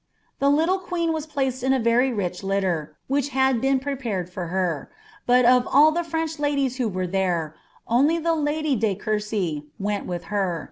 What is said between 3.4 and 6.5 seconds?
been prepared fiw her; M of all the French